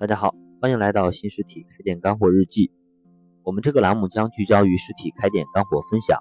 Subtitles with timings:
[0.00, 2.70] 大家好，欢迎来到新实体开店干货日记。
[3.42, 6.16] 我们这个栏目将聚焦于实体开店干货分享。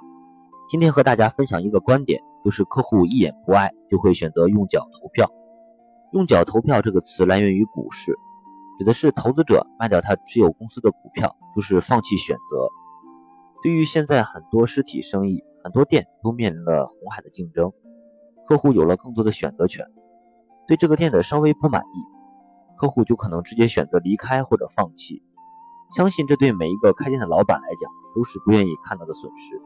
[0.68, 5.30] 今天和大家分享一个观点，就是客户一眼不爱就会选择用脚投票。
[6.12, 8.18] 用脚投票这个词来源于股市，
[8.80, 12.68] 指的是投资者卖掉他持有公司的股票，就是放弃选择。
[13.62, 17.72] 对于现在很多实体生意，很多店都面临了红海的竞争，
[18.48, 19.86] 客户有了更多的选择权，
[20.68, 22.17] 对这个店的稍微不满意。
[22.78, 25.24] 客户就可能直接选择离开或者放弃，
[25.96, 29.62] 相信这对每一个开店的老板来讲都是不愿意看到的损失。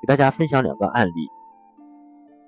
[0.00, 1.30] 给大家分享两个案例，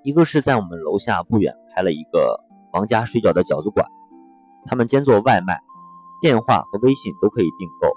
[0.03, 2.43] 一个是在我们楼下不远开了一个
[2.73, 3.87] 王家水饺的饺子馆，
[4.65, 5.61] 他们兼做外卖，
[6.19, 7.87] 电话和微信都可以订购。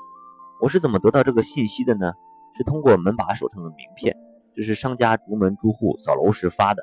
[0.61, 2.13] 我是怎么得到这个信息的呢？
[2.55, 4.17] 是通过门把手上的名片，
[4.55, 6.83] 这是商家逐门逐户扫楼时发的，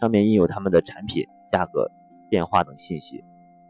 [0.00, 1.88] 上面印有他们的产品、价格、
[2.28, 3.22] 电话等信息。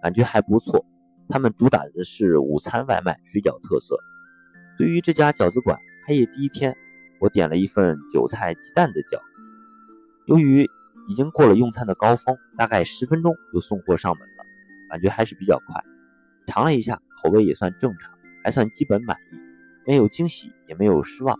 [0.02, 0.84] 感觉还不错，
[1.28, 3.96] 他们主打的是午餐外卖水饺特色。
[4.78, 6.76] 对于这家饺子馆开业第一天，
[7.20, 9.18] 我点了一份韭菜鸡蛋的饺。
[10.26, 10.68] 由于
[11.08, 14.44] 已经过了用餐的高峰，大概十分钟就送货上门了，
[14.90, 15.82] 感觉还是比较快。
[16.46, 18.12] 尝了一下，口味也算正常，
[18.44, 19.36] 还算基本满意，
[19.86, 21.38] 没有惊喜，也没有失望。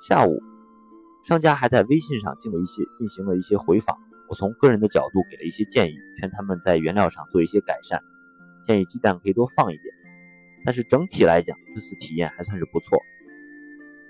[0.00, 0.40] 下午，
[1.24, 3.96] 商家还在微信上进了一些进行了一些回访。
[4.30, 8.00] 我从个人的角度给了一些建议，劝他们在原料上做一些改善，
[8.64, 9.92] 建议鸡蛋可以多放一点。
[10.64, 12.96] 但是整体来讲，这次体验还算是不错。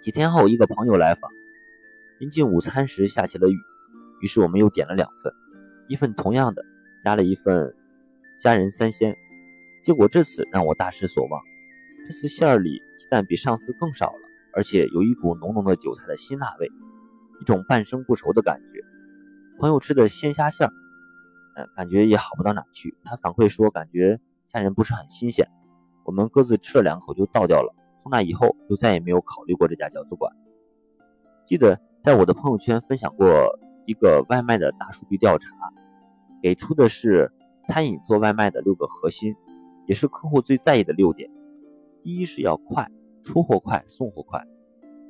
[0.03, 1.31] 几天后，一个朋友来访，
[2.19, 3.57] 临近午餐时下起了雨，
[4.21, 5.33] 于是我们又点了两份，
[5.89, 6.63] 一份同样的，
[7.03, 7.75] 加了一份
[8.43, 9.17] 虾仁三鲜。
[9.83, 11.41] 结果这次让我大失所望，
[12.07, 14.21] 这次馅儿里鸡蛋比上次更少了，
[14.53, 16.69] 而且有一股浓浓的韭菜的辛辣味，
[17.41, 18.80] 一种半生不熟的感觉。
[19.61, 20.73] 朋友吃的鲜虾馅儿，
[21.55, 22.97] 嗯，感觉也好不到哪去。
[23.05, 25.47] 他反馈说，感觉虾仁不是很新鲜。
[26.07, 27.75] 我们各自吃了两口就倒掉了。
[28.03, 30.33] 从那以后，就再也没有考虑过这家饺子馆。
[31.45, 33.29] 记得在我的朋友圈分享过
[33.85, 35.47] 一个外卖的大数据调查，
[36.43, 37.31] 给出的是
[37.69, 39.37] 餐饮做外卖的六个核心，
[39.85, 41.31] 也是客户最在意的六点。
[42.03, 42.91] 第一是要快，
[43.23, 44.41] 出货快，送货快；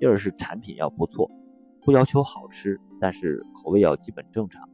[0.01, 1.31] 第二是产品要不错。
[1.83, 4.69] 不要求好吃，但是口味要基本正常。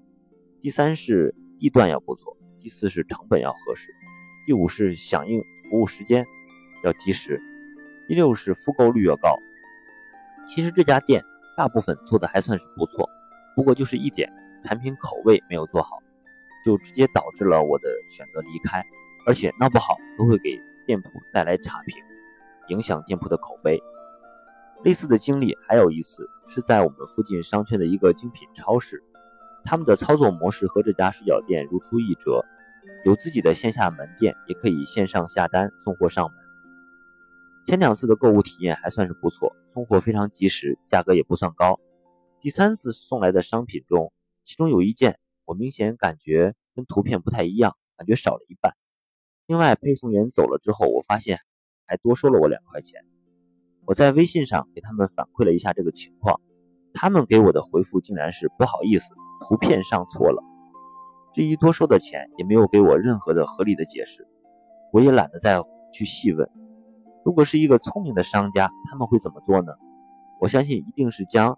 [0.60, 3.94] 第三是地段要不错，第四是成本要合适，
[4.46, 6.26] 第五是响应服务时间
[6.84, 7.40] 要及时，
[8.08, 9.36] 第六是复购率要高。
[10.48, 11.22] 其实这家店
[11.56, 13.08] 大部分做的还算是不错，
[13.54, 14.32] 不过就是一点
[14.64, 15.98] 产品口味没有做好，
[16.64, 18.84] 就直接导致了我的选择离开，
[19.26, 21.96] 而且闹不好都会给店铺带来差评，
[22.68, 23.80] 影响店铺的口碑。
[24.86, 29.02] 类似的经历还有一次，是在我们附近商圈的一个精品超市，
[29.64, 32.44] 他们的操作模式和这家水饺店如出一辙，
[33.04, 36.38] 有自己的线下门店，也可以线上下单送货上门。
[37.66, 41.80] 前两次的购物体验还算是不错，送货非常及时，价格也不算高。
[42.40, 44.12] 第三次送来的商品中，
[44.44, 48.76] 其中有一件我明显感觉跟图片不太一样，感觉少了一半。
[49.48, 51.40] 另外，配送员走了之后，我发现
[51.86, 53.04] 还多收了我两块钱。
[53.86, 56.40] 我在微信上给他们反馈了一下这个情况，
[56.92, 60.42] 他们给我的回复竟然是不好意思，图片上错了。
[61.32, 64.26] 至于多收的钱，也没有给我任何的合理的解释，
[64.92, 66.50] 我也懒得再去细问。
[67.24, 69.72] 如果是一个聪明的商家，他们会怎么做呢？
[70.40, 71.56] 我相信一定是将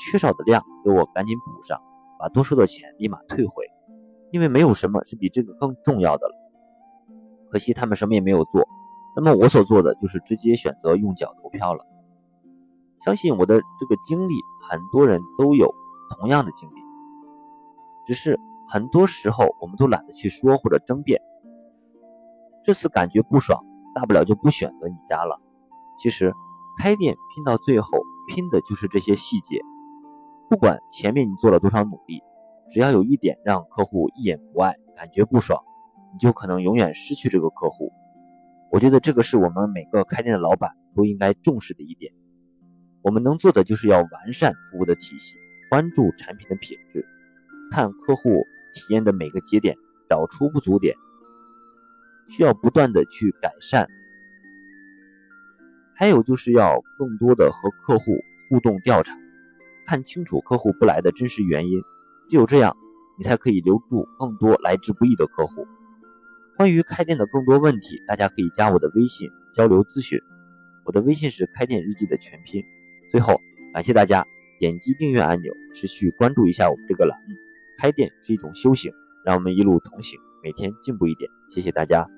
[0.00, 1.78] 缺少的量给我赶紧补上，
[2.18, 3.64] 把多收的钱立马退回，
[4.30, 6.34] 因为没有什么是比这个更重要的了。
[7.50, 8.66] 可惜他们什么也没有做。
[9.20, 11.84] 那么我所做的就是直接选择用脚投票了。
[13.00, 14.34] 相信我的这个经历，
[14.70, 15.74] 很多人都有
[16.10, 16.80] 同样的经历，
[18.06, 21.20] 只是很多时候我们都懒得去说或者争辩。
[22.62, 23.60] 这次感觉不爽，
[23.92, 25.40] 大不了就不选择你家了。
[25.98, 26.32] 其实
[26.78, 29.60] 开店拼到最后，拼的就是这些细节。
[30.48, 32.22] 不管前面你做了多少努力，
[32.70, 35.60] 只要有一点让客户一眼不爱，感觉不爽，
[36.12, 37.92] 你就可能永远失去这个客户。
[38.70, 42.12] 我觉得这个是我们每个开店的老板都应该重视的一点。
[43.02, 45.36] 我们能做的就是要完善服务的体系，
[45.70, 47.06] 关注产品的品质，
[47.70, 48.44] 看客户
[48.74, 49.76] 体验的每个节点，
[50.08, 50.94] 找出不足点，
[52.28, 53.88] 需要不断的去改善。
[55.94, 58.12] 还有就是要更多的和客户
[58.50, 59.16] 互动调查，
[59.86, 61.80] 看清楚客户不来的真实原因，
[62.28, 62.76] 只有这样，
[63.16, 65.66] 你才可以留住更多来之不易的客户。
[66.58, 70.18] 关于开店的更多问题，大家可以加我的微信交流咨询。
[70.84, 72.64] 我的微信是开店日记的全拼。
[73.12, 73.40] 最后，
[73.72, 74.26] 感谢大家
[74.58, 77.36] 点击订阅按钮，持续关注一下我们这个栏目。
[77.78, 78.92] 开店是一种修行，
[79.24, 81.30] 让我们一路同行，每天进步一点。
[81.48, 82.17] 谢谢大家。